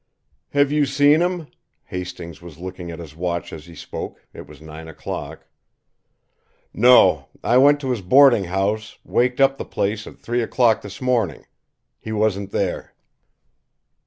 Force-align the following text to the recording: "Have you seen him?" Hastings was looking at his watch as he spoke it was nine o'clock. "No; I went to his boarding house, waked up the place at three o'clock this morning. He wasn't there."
"Have 0.53 0.71
you 0.71 0.87
seen 0.87 1.21
him?" 1.21 1.45
Hastings 1.83 2.41
was 2.41 2.57
looking 2.57 2.89
at 2.89 2.97
his 2.97 3.15
watch 3.15 3.53
as 3.53 3.67
he 3.67 3.75
spoke 3.75 4.19
it 4.33 4.47
was 4.47 4.59
nine 4.59 4.87
o'clock. 4.87 5.45
"No; 6.73 7.27
I 7.43 7.59
went 7.59 7.79
to 7.81 7.91
his 7.91 8.01
boarding 8.01 8.45
house, 8.45 8.97
waked 9.03 9.39
up 9.39 9.57
the 9.59 9.63
place 9.65 10.07
at 10.07 10.17
three 10.17 10.41
o'clock 10.41 10.81
this 10.81 11.01
morning. 11.01 11.45
He 11.99 12.11
wasn't 12.11 12.49
there." 12.49 12.95